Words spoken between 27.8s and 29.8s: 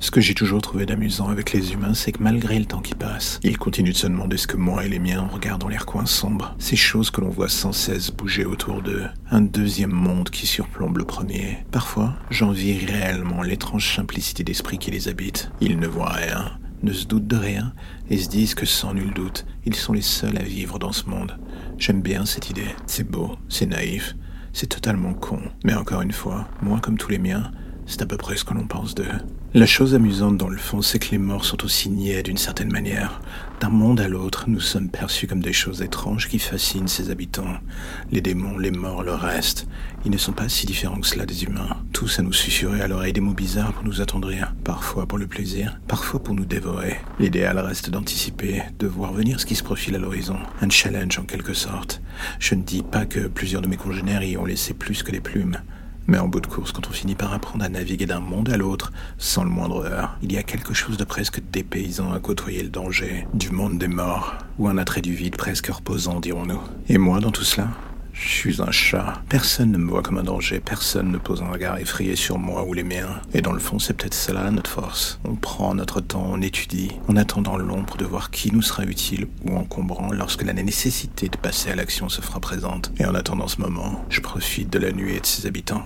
c'est à peu près ce que l'on pense d'eux. La